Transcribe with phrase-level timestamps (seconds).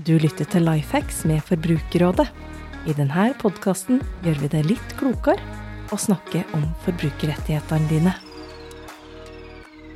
[0.00, 2.24] Du lytter til Lifehacks med Forbrukerrådet.
[2.88, 5.42] I denne podkasten gjør vi det litt klokere
[5.92, 8.14] å snakke om forbrukerrettighetene dine.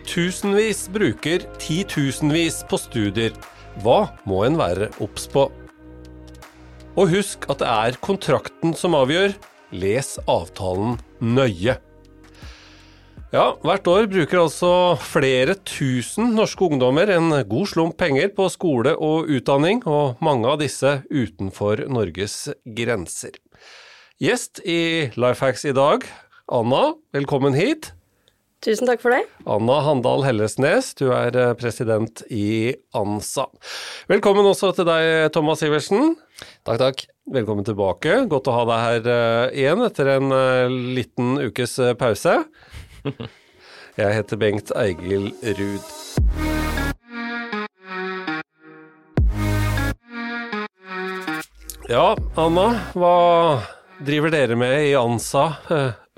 [0.04, 3.32] Tusenvis bruker titusenvis på studier.
[3.80, 5.46] Hva må en være obs på?
[7.00, 9.32] Og husk at det er kontrakten som avgjør.
[9.73, 11.79] Les avtalen nøye.
[13.35, 14.69] Ja, hvert år bruker altså
[15.03, 20.61] flere tusen norske ungdommer en god slump penger på skole og utdanning, og mange av
[20.61, 23.35] disse utenfor Norges grenser.
[24.22, 26.07] Gjest i Lifehacks i dag,
[26.46, 27.91] Anna, velkommen hit.
[28.63, 29.25] Tusen takk for det.
[29.50, 33.48] Anna Handal Hellesnes, du er eh, president i ANSA.
[34.14, 36.14] Velkommen også til deg, Thomas Iversen.
[36.62, 37.05] Takk, takk.
[37.34, 38.22] Velkommen tilbake.
[38.30, 42.39] Godt å ha deg her uh, igjen etter en uh, liten ukes pause.
[44.00, 45.91] Jeg heter Bengt Eigil Ruud.
[51.84, 52.64] Ja, Anna,
[52.97, 53.16] hva
[54.05, 55.44] driver dere med i ANSA?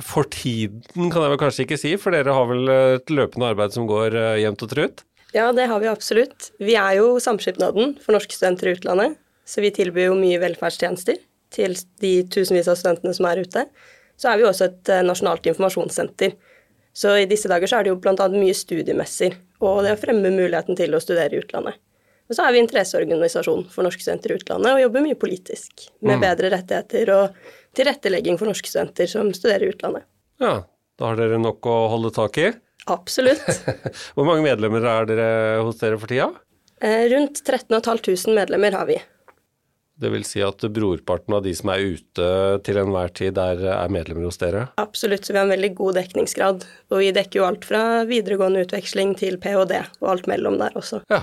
[0.05, 3.75] For tiden kan jeg vel kanskje ikke si, for dere har vel et løpende arbeid
[3.75, 5.05] som går jevnt og trutt?
[5.35, 6.53] Ja, det har vi absolutt.
[6.63, 11.19] Vi er jo samskipnaden for norske studenter i utlandet, så vi tilbyr jo mye velferdstjenester
[11.53, 13.67] til de tusenvis av studentene som er ute.
[14.17, 16.37] Så er vi også et nasjonalt informasjonssenter
[16.97, 18.29] så i disse dager så er det jo bl.a.
[18.33, 21.77] mye studiemesser, og det å fremme muligheten til å studere i utlandet.
[22.27, 26.17] Og så er vi interesseorganisasjon for norske studenter i utlandet og jobber mye politisk med
[26.17, 26.23] mm.
[26.25, 30.07] bedre rettigheter og tilrettelegging for norske studenter som studerer i utlandet.
[30.43, 30.55] Ja,
[30.97, 32.49] da har dere nok å holde tak i?
[32.91, 33.45] Absolutt.
[34.17, 35.29] Hvor mange medlemmer er dere
[35.67, 36.33] hos dere for tida?
[36.81, 38.99] Eh, rundt 13 500 medlemmer har vi.
[39.97, 42.27] Det vil si at brorparten av de som er ute
[42.67, 44.67] til enhver tid, er, er medlemmer hos dere?
[44.83, 46.67] Absolutt, så vi har en veldig god dekningsgrad.
[46.93, 51.01] Og vi dekker jo alt fra videregående utveksling til ph.d., og alt mellom der også.
[51.13, 51.23] Ja.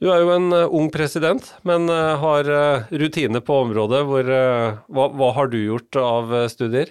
[0.00, 4.00] Du er jo en uh, ung president, men uh, har uh, rutine på området.
[4.08, 6.90] Hvor, hva, hva, har du gjort av studier?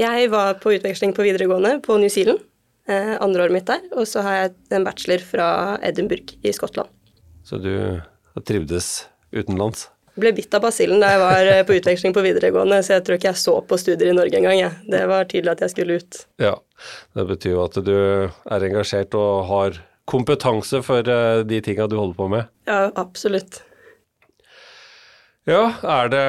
[0.00, 2.40] Jeg var på utveksling på videregående på New Zealand,
[2.88, 3.84] andre året mitt der.
[3.94, 5.48] Og så har jeg en bachelor fra
[5.86, 6.90] Edinburgh i Skottland.
[7.46, 7.70] Så du
[8.00, 9.92] har trivdes utenlands?
[10.20, 13.18] Ble bitt av basillen da jeg var eh, på utveksling på videregående, så jeg tror
[13.18, 14.58] ikke jeg så på studier i Norge engang.
[14.60, 14.78] Jeg.
[14.90, 16.22] Det var tydelig at jeg skulle ut.
[16.42, 16.54] Ja,
[17.18, 21.96] det betyr jo at du er engasjert og har kompetanse for eh, de tinga du
[21.98, 22.50] holder på med.
[22.70, 23.62] Ja, absolutt.
[25.48, 26.26] Ja, er det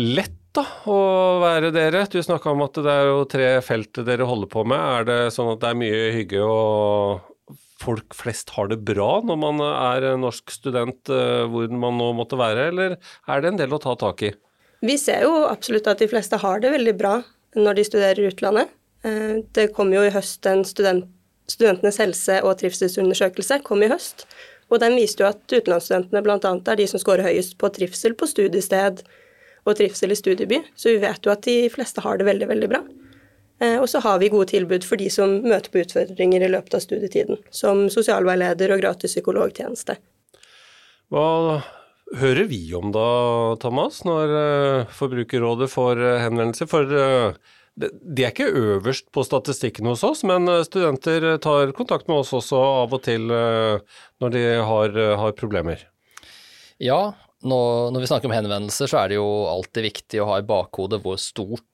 [0.00, 1.00] lett da å
[1.42, 2.06] være dere?
[2.10, 4.80] Du snakka om at det er jo tre felt dere holder på med.
[4.80, 7.28] Er det sånn at det er mye hygge og
[7.80, 12.38] folk flest har det bra når man er norsk student eh, hvor man nå måtte
[12.40, 14.32] være, eller er det en del å ta tak i?
[14.84, 17.18] Vi ser jo absolutt at de fleste har det veldig bra
[17.58, 18.70] når de studerer utlandet.
[19.04, 21.08] Eh, det kom jo i høst en student,
[21.50, 24.26] studentenes helse- og trivselsundersøkelse kom i høst.
[24.70, 26.38] Og den viste jo at utenlandsstudentene bl.a.
[26.38, 29.02] er de som scorer høyest på trivsel på studiested
[29.66, 30.60] og trivsel i studieby.
[30.78, 32.84] Så vi vet jo at de fleste har det veldig, veldig bra.
[33.60, 36.78] Eh, og så har vi gode tilbud for de som møter på utfordringer i løpet
[36.78, 39.98] av studietiden, som sosialveileder og gratis psykologtjeneste.
[41.12, 41.60] Hva
[42.20, 43.06] hører vi om da,
[43.60, 46.70] Thomas, når eh, Forbrukerrådet får eh, henvendelser?
[46.70, 46.88] For
[47.80, 52.58] de er ikke øverst på statistikken hos oss, men studenter tar kontakt med oss også
[52.82, 55.86] av og til når de har, har problemer.
[56.82, 60.40] Ja, når, når vi snakker om henvendelser, så er det jo alltid viktig å ha
[60.42, 61.64] i bakhodet hvor stort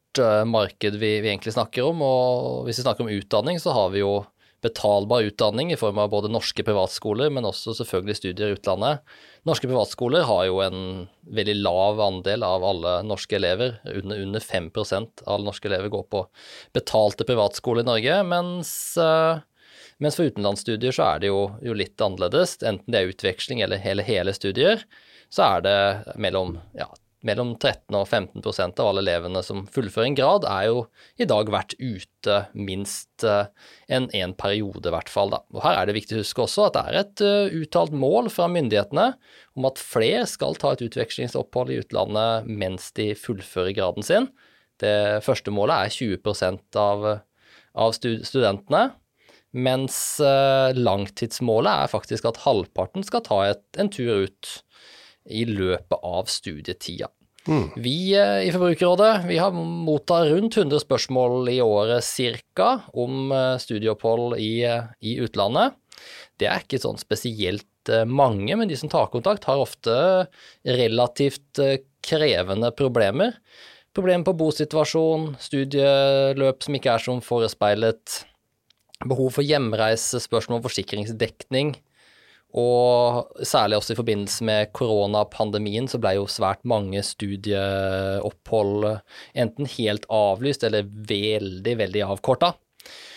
[0.49, 2.03] marked vi, vi, egentlig snakker om.
[2.04, 4.21] Og hvis vi snakker om utdanning, så har vi jo
[4.66, 9.03] betalbar utdanning i form av både norske privatskoler, men også selvfølgelig studier i utlandet.
[9.47, 10.81] Norske privatskoler har jo en
[11.38, 13.77] veldig lav andel av alle norske elever.
[13.84, 16.25] Under, under 5% av alle norske elever går på
[16.77, 18.19] betalte privatskoler i Norge.
[18.33, 19.38] Mens, uh,
[20.03, 22.59] mens for utenlandsstudier så er det jo, jo, litt annerledes.
[22.62, 24.83] Enten det er utveksling eller hele, hele studier,
[25.31, 25.78] så er det
[26.22, 26.88] mellom ja,
[27.27, 30.83] mellom 13 og 15% av alle elevene som fullfører en grad, er jo
[31.21, 33.49] i dag vært ute minst eh,
[33.93, 35.33] en, en periode, i hvert fall.
[35.35, 35.43] Da.
[35.55, 38.31] Og Her er det viktig å huske også at det er et uh, uttalt mål
[38.33, 39.09] fra myndighetene
[39.57, 44.31] om at flere skal ta et utvekslingsopphold i utlandet mens de fullfører graden sin.
[44.83, 47.09] Det første målet er 20% av,
[47.72, 48.91] av studentene.
[49.57, 54.57] Mens uh, langtidsmålet er faktisk at halvparten skal ta et, en tur ut
[55.33, 57.09] i løpet av studietida.
[57.47, 57.69] Mm.
[57.78, 62.04] Vi eh, i Forbrukerrådet vi har mottatt rundt 100 spørsmål i året
[62.57, 62.71] ca.
[62.93, 65.77] om eh, studieopphold i, eh, i, utlandet.
[66.37, 67.65] Det er ikke sånn spesielt
[68.10, 69.95] mange, men de som tar kontakt, har ofte
[70.66, 71.60] relativt
[72.03, 73.37] krevende problemer.
[73.95, 78.19] Problemer på bosituasjon, studieløp som ikke er som forespeilet,
[79.07, 81.77] behov for hjemreise, spørsmål om forsikringsdekning
[82.57, 88.87] Og særlig også i forbindelse med koronapandemien så ble jo svært mange studieopphold
[89.37, 92.55] enten helt avlyst eller veldig, veldig avkorta.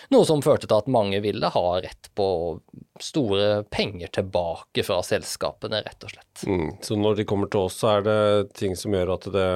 [0.10, 2.28] Noe som førte til at mange ville ha rett på
[3.00, 6.48] store penger tilbake fra selskapene, rett og slett.
[6.50, 6.72] Mm.
[6.82, 8.24] Så når de kommer til oss, så er det
[8.58, 9.52] ting som gjør at det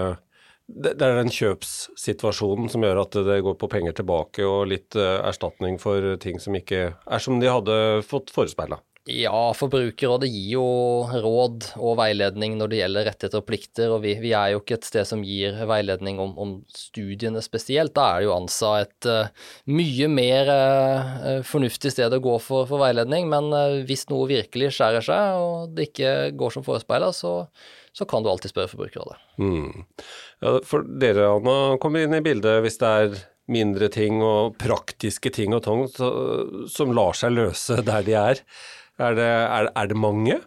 [0.63, 5.19] det er den kjøpssituasjonen som gjør at det går på penger tilbake og litt eh,
[5.27, 7.75] erstatning for ting som ikke er som de hadde
[8.07, 8.79] fått forespeila.
[9.03, 10.67] Ja, Forbrukerrådet gir jo
[11.11, 14.77] råd og veiledning når det gjelder rettigheter og plikter, og vi, vi er jo ikke
[14.77, 17.91] et sted som gir veiledning om, om studiene spesielt.
[17.97, 22.63] Da er det jo ANSA et uh, mye mer uh, fornuftig sted å gå for,
[22.69, 27.09] for veiledning, men uh, hvis noe virkelig skjærer seg og det ikke går som forespeila,
[27.11, 27.33] så,
[27.91, 29.17] så, kan du alltid spørre Forbrukerrådet.
[29.43, 29.83] Mm.
[30.45, 33.19] Ja, for dere, Anna, kommer inn i bildet hvis det er
[33.51, 35.83] mindre ting og praktiske ting og tong
[36.71, 38.41] som lar seg løse der de er.
[39.01, 40.39] Er det, er, er det mange?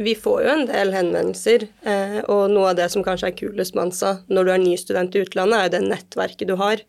[0.00, 3.74] Vi får jo en del henvendelser, eh, og noe av det som kanskje er kulest
[3.74, 6.80] med ANSA når du er ny student i utlandet, er jo det nettverket du har.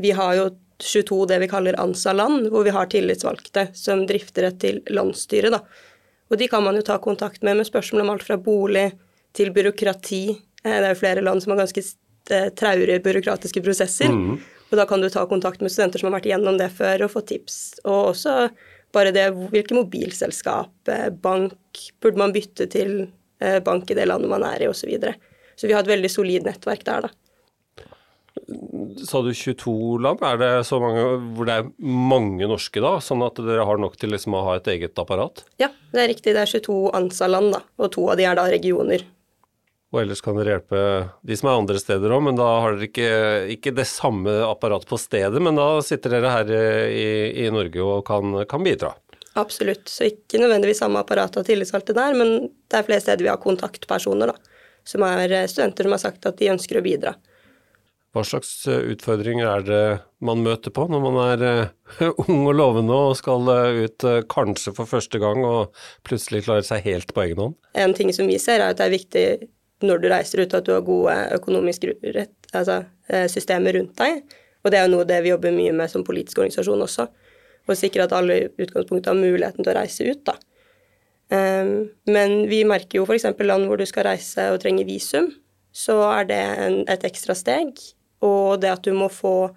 [0.00, 0.48] Vi har jo
[0.82, 5.54] 22 det vi kaller ANSA-land, hvor vi har tillitsvalgte som drifter et til landsstyret.
[5.54, 5.62] da.
[6.30, 8.92] Og de kan man jo ta kontakt med med spørsmål om alt fra bolig
[9.36, 10.24] til byråkrati.
[10.64, 11.82] Eh, det er jo flere land som har ganske
[12.30, 14.08] eh, traurige byråkratiske prosesser.
[14.10, 14.38] Mm.
[14.70, 17.14] Og da kan du ta kontakt med studenter som har vært igjennom det før, og
[17.14, 17.80] få tips.
[17.84, 18.48] Og også
[18.94, 21.54] bare det hvilke mobilselskap, eh, bank,
[22.02, 22.92] burde man bytte til
[23.40, 24.86] eh, bank i det landet man er i, osv.
[24.86, 25.14] Så, videre.
[25.56, 27.14] så vi har et veldig solid nettverk der, da.
[29.04, 30.22] Sa du 22 land?
[30.24, 31.02] Er det så mange
[31.34, 32.96] hvor det er mange norske, da?
[33.02, 35.42] Sånn at dere har nok til liksom å ha et eget apparat?
[35.60, 36.34] Ja, det er riktig.
[36.36, 37.62] Det er 22 ANSA-land, da.
[37.82, 39.04] Og to av de er da regioner.
[39.88, 40.80] Og ellers kan dere hjelpe
[41.24, 43.12] de som er andre steder òg, men da har dere ikke,
[43.54, 46.52] ikke, det samme apparatet på stedet, men da sitter dere her
[46.92, 47.06] i,
[47.44, 48.92] i Norge og kan, kan, bidra.
[49.40, 49.88] Absolutt.
[49.88, 53.40] Så ikke nødvendigvis samme apparat og tillitsvalgte der, men det er flere steder vi har
[53.40, 54.60] kontaktpersoner, da.
[54.88, 57.16] Som er studenter som har sagt at de ønsker å bidra.
[58.16, 59.82] Hva slags utfordringer er det
[60.24, 61.42] man møter på når man er
[62.26, 63.48] ung og lovende og skal
[63.84, 65.76] ut kanskje for første gang og
[66.08, 67.62] plutselig klarer seg helt på egen hånd?
[67.76, 69.24] En ting som vi ser er at det er viktig
[69.84, 74.22] når du reiser ut, at du har gode økonomiske rett, altså, eh, systemer rundt deg.
[74.64, 77.06] Og det er jo noe det vi jobber mye med som politisk organisasjon også.
[77.68, 80.34] Å sikre at alle i utgangspunktet har muligheten til å reise ut, da.
[81.28, 83.26] Um, men vi merker jo f.eks.
[83.44, 85.28] land hvor du skal reise og trenger visum,
[85.76, 87.76] så er det en, et ekstra steg.
[88.24, 89.50] Og det at du må få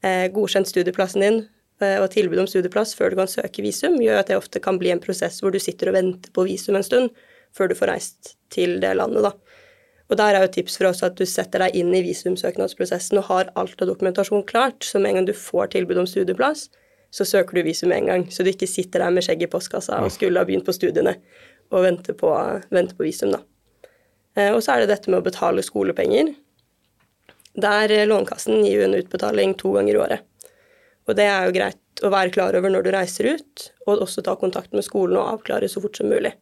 [0.00, 1.40] eh, godkjent studieplassen din
[1.82, 4.78] eh, og tilbud om studieplass før du kan søke visum, gjør at det ofte kan
[4.80, 7.10] bli en prosess hvor du sitter og venter på visum en stund
[7.56, 9.34] før du får reist til det landet, da.
[10.08, 13.28] Og der er jo tips for oss at du setter deg inn i visumsøknadsprosessen og
[13.28, 16.68] har alt av dokumentasjon klart, så med en gang du får tilbud om studieplass,
[17.12, 18.24] så søker du visum med en gang.
[18.32, 21.18] Så du ikke sitter der med skjegg i postkassa og skulle ha begynt på studiene
[21.68, 22.32] og venter på,
[22.72, 23.42] venter på visum, da.
[24.38, 26.32] Eh, og så er det dette med å betale skolepenger.
[27.60, 30.52] Der eh, Lånekassen gir jo en utbetaling to ganger i året.
[31.08, 34.24] Og det er jo greit å være klar over når du reiser ut, og også
[34.24, 36.32] ta kontakt med skolen og avklare så fort som mulig.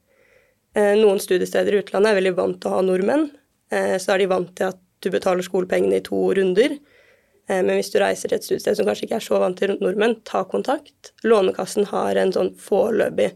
[0.77, 3.31] Eh, noen studiesteder i utlandet er veldig vant til å ha nordmenn,
[3.67, 6.77] så er de vant til at du betaler skolepengene i to runder.
[7.49, 9.77] Eh, men hvis du reiser til et studiested som kanskje ikke er så vant til
[9.81, 11.13] nordmenn, ta kontakt.
[11.27, 13.33] Lånekassen har en sånn foreløpig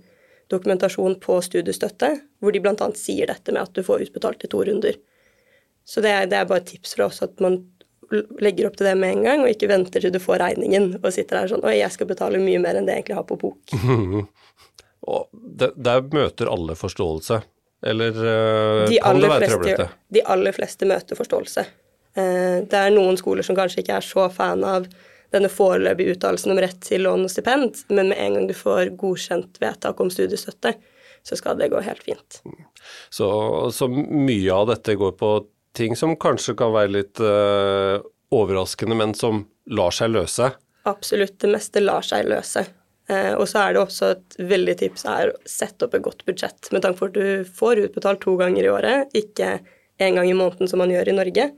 [0.50, 2.88] dokumentasjon på studiestøtte, hvor de bl.a.
[2.98, 4.98] sier dette med at du får utbetalt i to runder.
[5.86, 7.62] Så det er, det er bare et tips fra oss at man
[8.42, 11.12] legger opp til det med en gang, og ikke venter til du får regningen og
[11.14, 13.38] sitter der sånn Oi, jeg skal betale mye mer enn det jeg egentlig har på
[13.38, 13.74] bok.
[15.14, 17.38] og der møter alle forståelse.
[17.82, 19.86] Eller uh, kan det være trøblete?
[20.12, 21.64] De aller fleste møter forståelse.
[22.18, 24.88] Uh, det er noen skoler som kanskje ikke er så fan av
[25.30, 28.92] denne foreløpige uttalelsen om rett til lån og stipend, men med en gang du får
[28.98, 30.74] godkjent vedtak om studiestøtte,
[31.22, 32.40] så skal det gå helt fint.
[33.14, 33.28] Så,
[33.70, 35.34] så mye av dette går på
[35.76, 38.02] ting som kanskje kan være litt uh,
[38.34, 40.50] overraskende, men som lar seg løse?
[40.88, 41.38] Absolutt.
[41.38, 42.64] Det meste lar seg løse.
[43.10, 46.22] Eh, og så er det også et veldig tips er å sette opp et godt
[46.28, 49.58] budsjett, med tanke på at du får utbetalt to ganger i året, ikke
[50.00, 51.50] én gang i måneden som man gjør i Norge.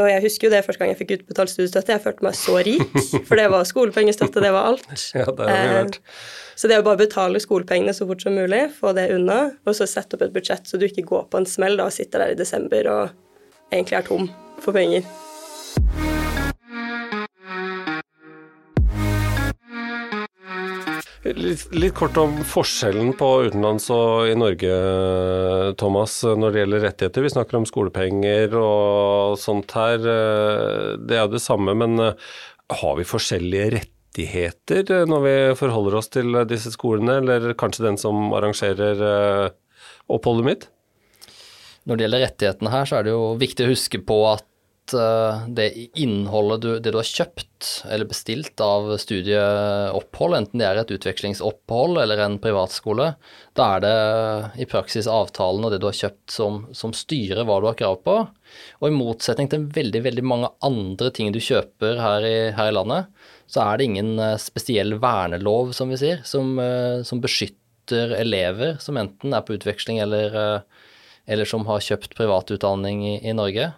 [0.00, 1.92] Og jeg husker jo det første gang jeg fikk utbetalt studiestøtte.
[1.92, 2.92] Jeg følte meg så rik,
[3.28, 4.86] for det var skolepengestøtte, det var alt.
[5.16, 6.02] Ja, det har vi.
[6.60, 9.88] Så det å bare betale skolepengene så fort som mulig, få det unna, og så
[9.88, 12.36] sette opp et budsjett så du ikke går på en smell da og sitter der
[12.36, 13.02] i desember og
[13.72, 15.08] egentlig er tom for penger.
[21.36, 24.70] Litt, litt, kort om forskjellen på utenlands og i Norge,
[25.78, 27.24] Thomas, når det gjelder rettigheter.
[27.26, 30.00] Vi snakker om skolepenger og sånt her.
[30.00, 32.28] Det er jo det samme, men eh,
[32.80, 37.86] har vi forskjellige rettigheter eh, når vi forholder oss til eh, disse skolene, eller kanskje
[37.86, 39.52] den som arrangerer
[40.10, 40.68] oppholdet mitt?
[41.86, 44.49] Når det gjelder rettighetene her, så er det jo viktig å huske på at
[44.92, 45.66] det
[46.00, 52.00] innholdet du, det du har kjøpt eller bestilt av studieopphold, enten det er et utvekslingsopphold
[52.02, 53.10] eller en privatskole,
[53.58, 53.94] da er det
[54.64, 58.00] i praksis avtalen og det du har kjøpt som, som styrer hva du har krav
[58.06, 58.16] på.
[58.80, 62.76] Og i motsetning til veldig, veldig mange andre ting du kjøper her i, her i
[62.76, 63.10] landet,
[63.50, 68.76] så er det ingen eh, spesiell vernelov, som vi sier, som, eh, som beskytter elever
[68.82, 70.84] som enten er på utveksling eller, eh,
[71.30, 73.72] eller som har kjøpt privatutdanning i, i Norge.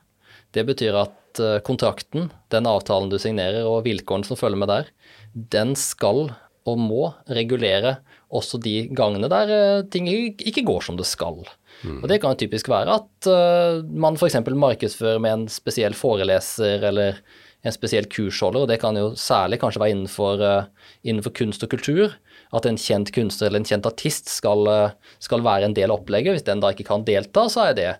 [0.53, 4.91] Det betyr at kontrakten, den avtalen du signerer og vilkårene som følger med der,
[5.33, 6.27] den skal
[6.69, 7.97] og må regulere
[8.33, 11.41] også de gangene der ting ikke går som det skal.
[11.83, 12.03] Mm.
[12.03, 13.31] Og Det kan typisk være at
[13.89, 14.37] man f.eks.
[14.45, 17.19] markedsfører med en spesiell foreleser eller
[17.63, 21.71] en spesiell kursholder, og det kan jo særlig kanskje være innenfor, uh, innenfor, kunst og
[21.71, 22.17] kultur.
[22.53, 26.03] At en kjent kunstner eller en kjent artist skal, uh, skal, være en del av
[26.03, 26.37] opplegget.
[26.37, 27.91] Hvis den da ikke kan delta, så er det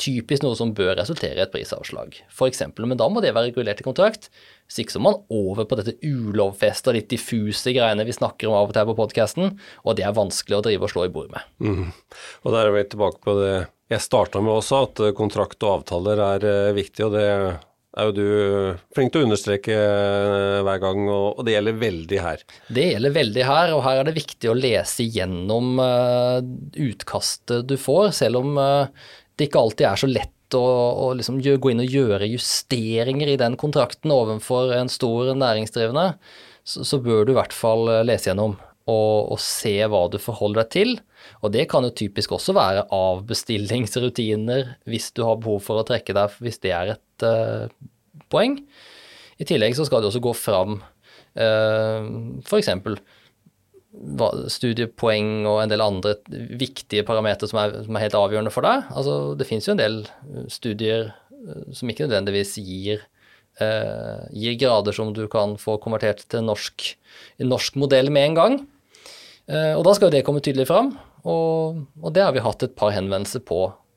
[0.00, 2.62] typisk noe som bør resultere i et prisavslag, f.eks.
[2.78, 4.28] Men da må det være regulert i kontrakt.
[4.68, 8.70] Hvis ikke så man over på dette ulovfesta, litt diffuse greiene vi snakker om av
[8.70, 11.50] og til på podkasten, og det er vanskelig å drive og slå i bord med.
[11.64, 11.90] Mm.
[12.44, 13.56] Og der er vi tilbake på det
[13.88, 17.28] jeg starta med også, at kontrakt og avtaler er uh, viktig, og det
[17.98, 22.44] er jo du flink til å understreke eh, hver gang, og det gjelder veldig her.
[22.70, 26.38] Det gjelder veldig her, og her er det viktig å lese gjennom eh,
[26.88, 31.72] utkastet du får, selv om eh, det ikke alltid er så lett å, liksom gå
[31.74, 36.14] inn og gjøre justeringer i den kontrakten overfor en stor næringsdrivende,
[36.64, 38.56] så, så bør du i hvert fall lese gjennom
[38.88, 40.94] og, og, se hva du forholder deg til.
[41.44, 46.16] Og det kan jo typisk også være avbestillingsrutiner hvis du har behov for å trekke
[46.16, 47.68] deg, hvis det er et uh,
[48.32, 48.58] poeng.
[49.38, 52.08] I tillegg så skal det også gå fram uh,
[52.44, 52.70] f.eks.
[54.54, 56.16] studiepoeng og en del andre
[56.60, 58.88] viktige parametere som, som, er helt avgjørende for deg.
[58.92, 60.00] Altså, det finnes jo en del
[60.52, 63.06] studier uh, som ikke nødvendigvis gir
[63.58, 66.84] gir grader som du kan få konvertert til norsk,
[67.42, 68.58] norsk modell med en gang.
[69.50, 70.92] Og da skal jo det komme tydelig fram.
[71.26, 73.87] Og, og, det har vi hatt et par henvendelser på, eh,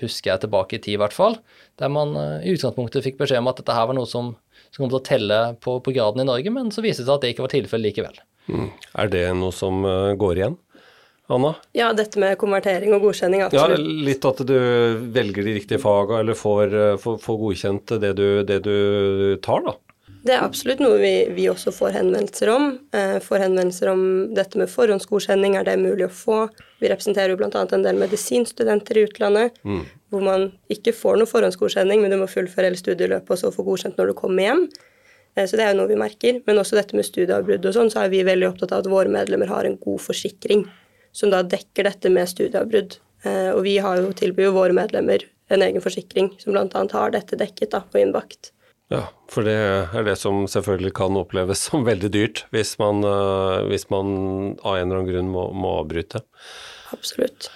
[0.00, 1.36] husker jeg tilbake i tid i hvert fall,
[1.78, 4.32] der man eh, i utgangspunktet fikk beskjed om at dette her var noe som,
[4.70, 7.14] som kom til å telle på, på, graden i Norge, men så viste det seg
[7.14, 8.20] at det ikke var tilfellet likevel.
[8.50, 8.68] Mm.
[8.98, 10.58] Er det noe som uh, går igjen?
[11.32, 11.52] Anna?
[11.78, 13.78] Ja, dette med konvertering og godkjenning, absolutt.
[13.78, 14.56] Ja, Litt at du
[15.14, 18.74] velger de riktige fagene, eller får, får, får godkjent det du, det du
[19.44, 19.76] tar, da?
[20.22, 22.66] Det er absolutt noe vi, vi også får henvendelser om.
[22.94, 24.02] Eh, får henvendelser om
[24.36, 26.44] dette med forhåndsgodkjenning, er det mulig å få?
[26.78, 27.50] Vi representerer jo bl.a.
[27.50, 29.82] en del medisinstudenter i utlandet, mm.
[30.14, 33.66] hvor man ikke får noe forhåndsgodkjenning, men du må fullføre hele studieløpet og så få
[33.66, 34.64] godkjent når du kommer hjem.
[35.34, 36.38] Eh, så det er jo noe vi merker.
[36.46, 39.10] Men også dette med studieavbrudd og sånn, så er vi veldig opptatt av at våre
[39.10, 40.68] medlemmer har en god forsikring,
[41.10, 42.98] som da dekker dette med studieavbrudd.
[43.26, 46.86] Eh, og vi har jo tilbyr jo våre medlemmer en egen forsikring som bl.a.
[46.94, 48.54] har dette dekket da, på innbakt.
[48.92, 53.62] Ja, for det er det som selvfølgelig kan oppleves som veldig dyrt hvis man, eh,
[53.70, 54.12] hvis man
[54.60, 56.24] av en eller annen grunn må, må avbryte.
[56.92, 57.48] Absolutt.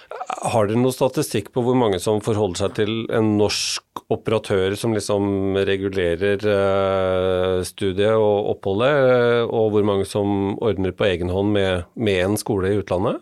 [0.49, 4.95] Har dere noe statistikk på hvor mange som forholder seg til en norsk operatør som
[4.95, 11.53] liksom regulerer uh, studiet og oppholdet, eh, og hvor mange som ordner på egen hånd
[11.53, 13.21] med, med en skole i utlandet?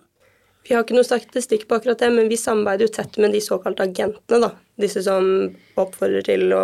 [0.65, 3.43] Vi har ikke noe statistikk på akkurat det, men vi samarbeider jo tett med de
[3.43, 4.53] såkalte agentene, da.
[4.81, 5.27] Disse som
[5.77, 6.63] oppfordrer til å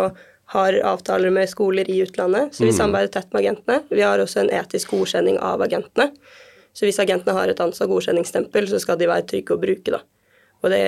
[0.52, 2.76] har avtaler med skoler i utlandet, så vi mm.
[2.76, 3.82] samarbeider tett med agentene.
[3.88, 6.10] Vi har også en etisk godkjenning av agentene.
[6.76, 10.02] Så hvis agentene har et ANSA godkjenningsstempel, så skal de være trygge å bruke, da.
[10.62, 10.82] Og det,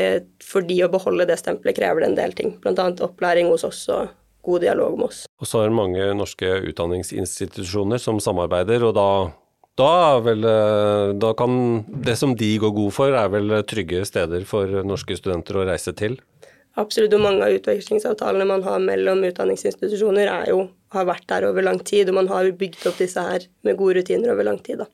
[0.45, 2.91] for de å beholde det stempelet krever det en del ting, bl.a.
[3.09, 4.13] opplæring hos oss og
[4.45, 5.25] god dialog med oss.
[5.41, 9.09] Og så er det mange norske utdanningsinstitusjoner som samarbeider, og da
[9.75, 14.45] da, vel, eh, da kan det som de går god for, er vel trygge steder
[14.47, 16.15] for norske studenter å reise til?
[16.81, 20.65] Absolutt, og mange av utvekslingsavtalene man har mellom utdanningsinstitusjoner, jo,
[20.95, 24.01] har vært der over lang tid, og man har bygd opp disse her med gode
[24.01, 24.83] rutiner over lang tid.
[24.83, 24.89] da.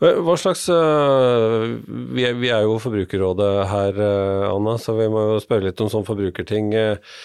[0.00, 5.26] Hva slags eh, vi er, vi er, jo Forbrukerrådet her, eh, Anna, så vi må
[5.34, 6.70] jo spørre litt om sånn forbrukerting.
[6.72, 7.18] Eh,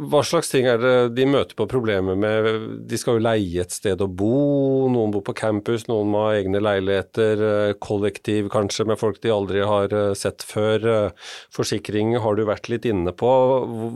[0.00, 2.48] hva slags ting er det de møter på problemer med?
[2.88, 6.32] De skal jo leie et sted å bo, noen bor på campus, noen må ha
[6.38, 11.12] egne leiligheter, kollektiv kanskje med folk de aldri har sett før.
[11.54, 13.30] Forsikring har du vært litt inne på.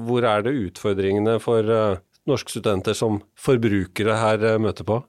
[0.07, 1.67] Hvor er det utfordringene for
[2.29, 5.03] norske studenter som forbrukere her møter på?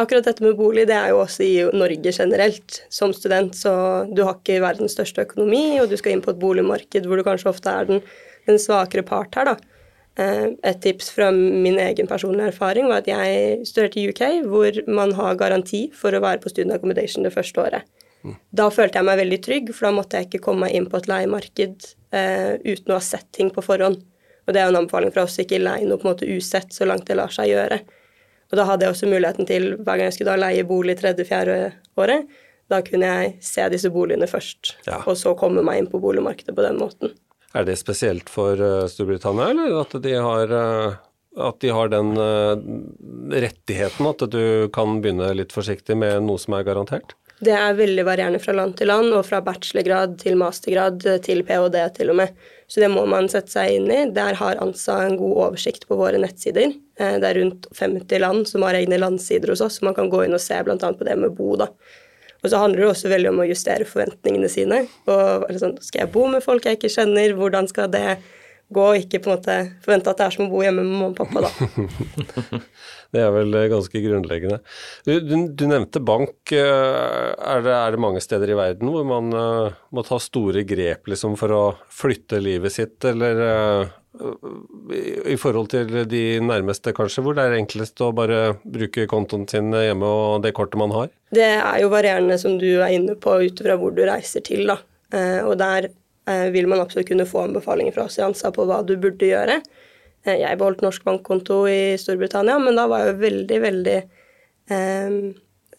[0.00, 2.80] Akkurat dette med bolig det er jo også i Norge generelt.
[2.92, 3.72] Som student så
[4.08, 7.26] du har ikke verdens største økonomi, og du skal inn på et boligmarked hvor du
[7.26, 8.00] kanskje ofte er den,
[8.48, 9.80] den svakere part her, da.
[10.20, 14.80] Eh, et tips fra min egen personlige erfaring var at jeg studerte i UK, hvor
[14.90, 17.92] man har garanti for å være på student accommodation det første året.
[18.24, 18.34] Mm.
[18.56, 20.98] Da følte jeg meg veldig trygg, for da måtte jeg ikke komme meg inn på
[21.00, 24.02] et leiemarked eh, uten å ha sett ting på forhånd.
[24.46, 26.72] Og det er jo en anbefaling fra oss ikke leie noe på en måte usett
[26.74, 27.82] så langt det lar seg gjøre.
[28.50, 31.58] Og da hadde jeg også muligheten til, hver gang jeg skulle da leie bolig tredje-fjerde
[32.00, 32.30] året,
[32.70, 35.00] da kunne jeg se disse boligene først, ja.
[35.02, 37.14] og så komme meg inn på boligmarkedet på den måten.
[37.54, 40.98] Er det spesielt for uh, Storbritannia, eller at de har, uh,
[41.48, 42.54] at de har den uh,
[43.34, 44.42] rettigheten at du
[44.74, 47.16] kan begynne litt forsiktig med noe som er garantert?
[47.40, 51.78] Det er veldig varierende fra land til land, og fra bachelorgrad til mastergrad til ph.d.
[51.96, 52.34] til og med.
[52.68, 54.02] Så det må man sette seg inn i.
[54.14, 56.74] Der har ANSA en god oversikt på våre nettsider.
[57.00, 60.20] Det er rundt 50 land som har egne landsider hos oss, så man kan gå
[60.26, 60.76] inn og se bl.a.
[60.76, 61.54] på det med bo.
[61.58, 61.70] da.
[62.40, 64.84] Og så handler det også veldig om å justere forventningene sine.
[65.10, 67.34] Og sånn, Skal jeg bo med folk jeg ikke kjenner?
[67.36, 68.04] Hvordan skal det
[68.72, 68.86] gå?
[68.92, 71.10] og Ikke på en måte forvente at det er som å bo hjemme med mamma
[71.10, 71.50] og pappa, da.
[73.14, 74.60] det er vel ganske grunnleggende.
[75.06, 76.52] Du, du, du nevnte bank.
[76.54, 81.10] Er det, er det, mange steder i verden hvor man uh, må ta store grep
[81.10, 83.96] liksom, for å flytte livet sitt, eller uh,
[85.30, 89.70] i forhold til de nærmeste, kanskje, hvor det er enklest å bare bruke kontoen sin
[89.72, 91.10] hjemme og det kortet man har?
[91.34, 94.66] Det er jo varierende, som du er inne på, ut fra hvor du reiser til,
[94.70, 94.80] da.
[95.14, 95.94] Uh, og der eh,
[96.54, 99.60] vil man absolutt kunne få anbefalinger fra Asiansa på hva du burde gjøre.
[100.26, 103.96] Eh, jeg beholdt norsk bankkonto i Storbritannia, men da var jeg veldig, veldig
[104.74, 105.14] eh,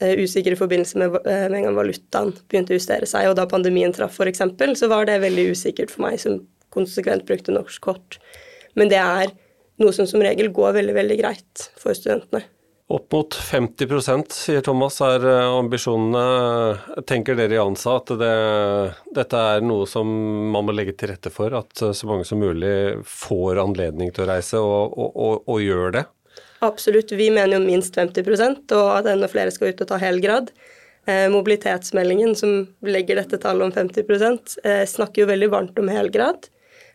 [0.02, 3.94] usikker i forbindelse med, med en gang valutaen begynte å justere seg, og da pandemien
[3.94, 4.42] traff f.eks.,
[4.80, 6.42] så var det veldig usikkert for meg som
[6.74, 8.18] konsekvent brukte norsk kort.
[8.80, 9.34] Men det er
[9.82, 12.46] noe som som regel går veldig, veldig greit for studentene.
[12.92, 17.04] Opp mot 50% sier Thomas, er eh, ambisjonene.
[17.08, 18.32] Tenker dere i ANSA at det,
[19.16, 20.10] dette er noe som
[20.52, 21.56] man må legge til rette for?
[21.56, 25.96] At så mange som mulig får anledning til å reise, og, og, og, og gjør
[25.96, 26.04] det?
[26.68, 27.14] Absolutt.
[27.16, 30.52] Vi mener jo minst 50% og at enda flere skal ut og ta helgrad.
[31.10, 36.52] Eh, mobilitetsmeldingen, som legger dette tallet om 50 eh, snakker jo veldig varmt om helgrad.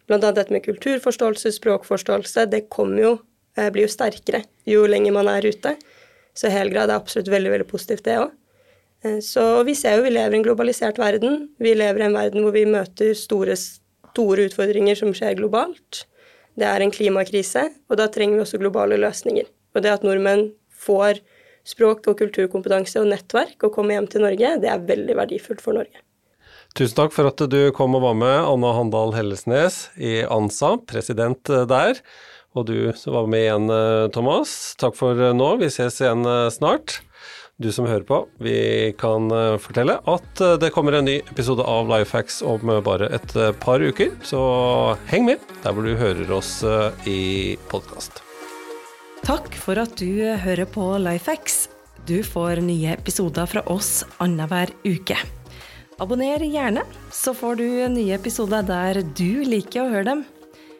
[0.06, 2.46] Blant annet dette med kulturforståelse, språkforståelse.
[2.52, 2.66] Det
[3.00, 3.16] jo,
[3.56, 5.74] eh, blir jo sterkere jo lenger man er ute.
[6.36, 8.34] Så helgrad er absolutt veldig, veldig positivt, det òg.
[9.04, 11.48] Eh, så vi ser jo vi lever i en globalisert verden.
[11.62, 16.04] Vi lever i en verden hvor vi møter store, store utfordringer som skjer globalt.
[16.56, 19.48] Det er en klimakrise, og da trenger vi også globale løsninger.
[19.76, 21.20] Og det at nordmenn får
[21.66, 25.76] språk- og kulturkompetanse og nettverk og kommer hjem til Norge, det er veldig verdifullt for
[25.76, 26.00] Norge.
[26.76, 31.48] Tusen takk for at du kom og var med, Anna Handal Hellesnes i ANSA, president
[31.48, 32.00] eh, der.
[32.56, 34.74] Og du som var med igjen, eh, Thomas.
[34.80, 35.50] Takk for eh, nå.
[35.60, 37.02] Vi ses igjen snart.
[37.56, 39.30] Du som hører på, vi kan
[39.64, 44.42] fortelle at det kommer en ny episode av Lifehacks om bare et par uker, så
[45.08, 46.58] heng med der hvor du hører oss
[47.08, 48.20] i podkast.
[49.24, 51.70] Takk for at du hører på Lifehacks.
[52.04, 55.16] Du får nye episoder fra oss annenhver uke.
[55.96, 60.26] Abonner gjerne, så får du nye episoder der du liker å høre dem.